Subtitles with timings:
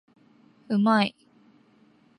[0.67, 1.15] うまい